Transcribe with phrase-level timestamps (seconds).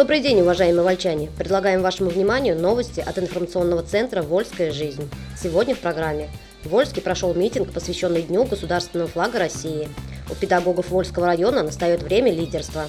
[0.00, 1.28] Добрый день, уважаемые вольчане!
[1.36, 5.10] Предлагаем вашему вниманию новости от информационного центра «Вольская жизнь».
[5.38, 6.30] Сегодня в программе.
[6.64, 9.90] В Вольске прошел митинг, посвященный Дню государственного флага России.
[10.30, 12.86] У педагогов Вольского района настает время лидерства.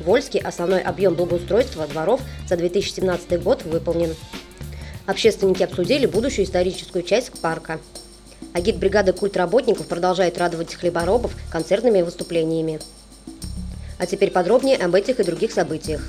[0.00, 4.16] В Вольске основной объем благоустройства дворов за 2017 год выполнен.
[5.04, 7.78] Общественники обсудили будущую историческую часть парка.
[8.54, 12.80] Бригады культработников продолжает радовать хлеборобов концертными выступлениями.
[13.98, 16.00] А теперь подробнее об этих и других событиях.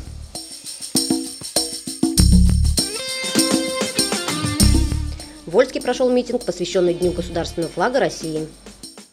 [5.49, 8.48] В Вольске прошел митинг, посвященный Дню государственного флага России.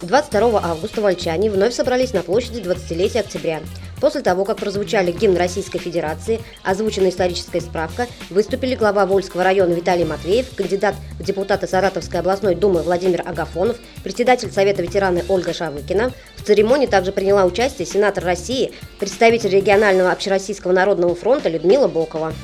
[0.02, 3.62] 22 августа вольчане вновь собрались на площади 20-летия октября.
[4.02, 10.04] После того, как прозвучали гимн Российской Федерации, озвучена историческая справка, выступили глава Вольского района Виталий
[10.04, 16.12] Матвеев, кандидат в депутаты Саратовской областной думы Владимир Агафонов, председатель Совета ветераны Ольга Шавыкина.
[16.36, 22.34] В церемонии также приняла участие сенатор России, представитель регионального общероссийского народного фронта Людмила Бокова.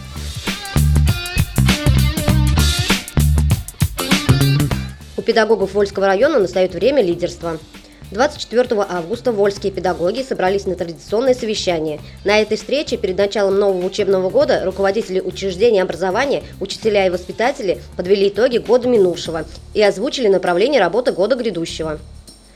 [5.23, 7.56] У педагогов Вольского района настает время лидерства.
[8.11, 12.01] 24 августа вольские педагоги собрались на традиционное совещание.
[12.25, 18.31] На этой встрече перед началом нового учебного года руководители учреждений образования, учителя и воспитатели подвели
[18.31, 22.01] итоги года минувшего и озвучили направление работы года грядущего.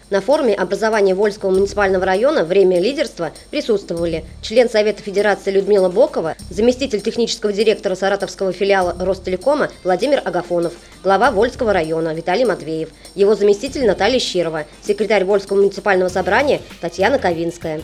[0.09, 7.01] На форуме образования Вольского муниципального района «Время лидерства» присутствовали член Совета Федерации Людмила Бокова, заместитель
[7.01, 14.21] технического директора Саратовского филиала Ростелекома Владимир Агафонов, глава Вольского района Виталий Матвеев, его заместитель Наталья
[14.21, 17.81] Щирова, секретарь Вольского муниципального собрания Татьяна Ковинская,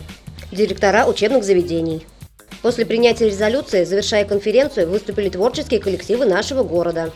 [0.49, 2.07] директора учебных заведений.
[2.61, 7.11] После принятия резолюции, завершая конференцию, выступили творческие коллективы нашего города.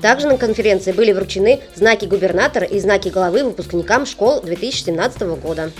[0.00, 5.70] Также на конференции были вручены знаки губернатора и знаки головы выпускникам школ 2017 года.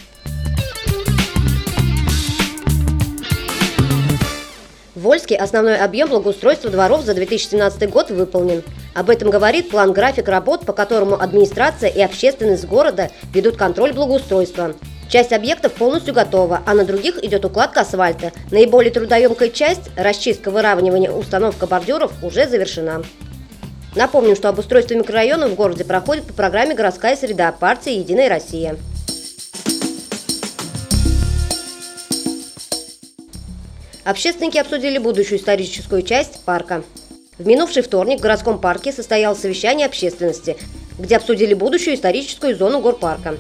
[4.97, 8.65] В Вольске основной объем благоустройства дворов за 2017 год выполнен.
[8.95, 14.75] Об этом говорит план-график работ, по которому администрация и общественность города ведут контроль благоустройства.
[15.09, 18.33] Часть объектов полностью готова, а на других идет укладка асфальта.
[18.51, 23.05] Наиболее трудоемкая часть– расчистка, выравнивание, установка бордюров– уже завершена.
[23.99, 28.77] Напомним, что обустройство микрорайонов в городе проходит по программе «Городская среда» партии «Единая Россия».
[34.05, 36.85] Общественники обсудили будущую историческую часть парка.
[37.39, 40.57] В минувший вторник в городском парке состоялось совещание общественности,
[40.97, 43.37] где обсудили будущую историческую зону горпарка.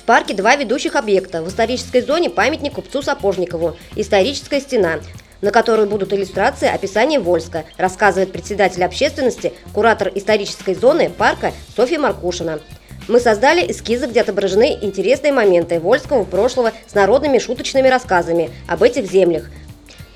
[0.00, 1.42] В парке два ведущих объекта.
[1.42, 4.98] В исторической зоне памятник купцу Сапожникову, историческая стена,
[5.42, 12.60] на которой будут иллюстрации описания Вольска, рассказывает председатель общественности, куратор исторической зоны парка Софья Маркушина.
[13.08, 19.10] Мы создали эскизы, где отображены интересные моменты Вольского прошлого с народными шуточными рассказами об этих
[19.10, 19.50] землях.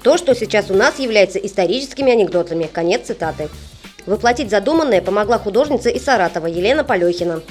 [0.03, 2.71] То, что сейчас у нас является историческими анекдотами.
[2.73, 3.49] Конец цитаты.
[4.07, 7.43] Воплотить задуманное помогла художница из Саратова Елена Полехина.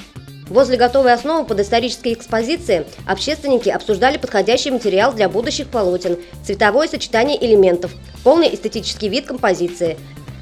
[0.48, 7.44] Возле готовой основы под исторической экспозицией общественники обсуждали подходящий материал для будущих полотен, цветовое сочетание
[7.44, 7.92] элементов,
[8.22, 9.98] полный эстетический вид композиции.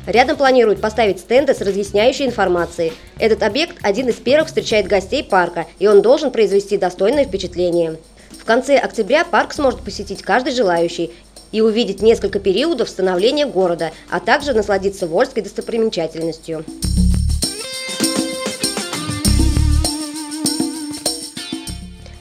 [0.06, 2.92] Рядом планируют поставить стенды с разъясняющей информацией.
[3.18, 7.96] Этот объект один из первых встречает гостей парка, и он должен произвести достойное впечатление.
[8.38, 11.14] В конце октября парк сможет посетить каждый желающий
[11.50, 16.66] и увидеть несколько периодов становления города, а также насладиться вольской достопримечательностью.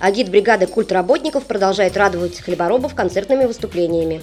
[0.04, 4.22] Агит бригады культработников продолжает радовать хлеборобов концертными выступлениями.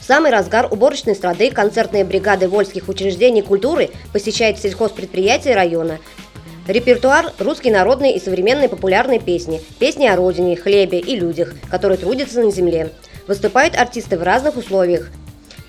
[0.00, 6.00] В самый разгар уборочной страды концертные бригады вольских учреждений культуры посещают сельхозпредприятия района.
[6.66, 12.40] Репертуар– русские народные и современные популярные песни, песни о родине, хлебе и людях, которые трудятся
[12.40, 12.90] на земле.
[13.28, 15.08] Выступают артисты в разных условиях,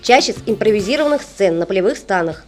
[0.02, 2.44] чаще с импровизированных сцен на полевых станах.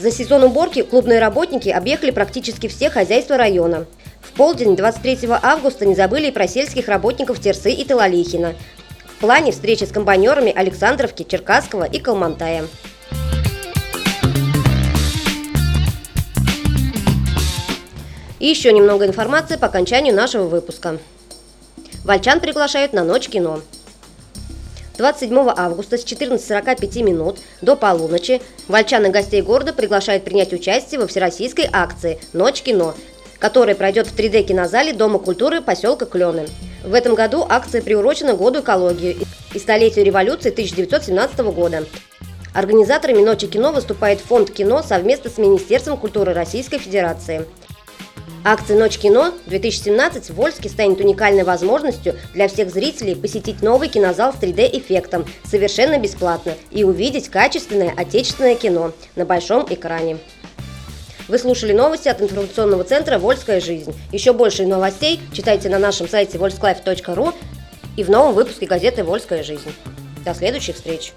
[0.00, 3.84] За сезон уборки клубные работники объехали практически все хозяйства района.
[4.22, 8.54] В полдень 23 августа не забыли и про сельских работников Терсы и Талалихина.
[9.04, 12.64] В плане встречи с комбайнерами Александровки, Черкасского и Калмантая.
[18.38, 20.96] И еще немного информации по окончанию нашего выпуска.
[22.04, 23.60] Вольчан приглашают на Ночь кино.
[25.00, 31.06] 27 августа с 14.45 минут до полуночи Вольчан и гостей города приглашают принять участие во
[31.06, 32.94] всероссийской акции «Ночь кино»,
[33.38, 36.46] которая пройдет в 3D-кинозале Дома культуры поселка Клены.
[36.84, 39.16] В этом году акция приурочена Году экологии
[39.54, 41.86] и столетию революции 1917 года.
[42.52, 47.46] Организаторами «Ночи кино» выступает Фонд кино совместно с Министерством культуры Российской Федерации.
[48.42, 54.36] Акция «Ночь кино-2017» в Вольске станет уникальной возможностью для всех зрителей посетить новый кинозал с
[54.36, 60.16] 3D-эффектом совершенно бесплатно и увидеть качественное отечественное кино на большом экране.
[61.28, 63.94] Вы слушали новости от информационного центра «Вольская жизнь».
[64.10, 67.34] Еще больше новостей читайте на нашем сайте volsklif.ru
[67.98, 69.70] и в новом выпуске газеты «Вольская жизнь».
[70.24, 71.12] До следующих встреч!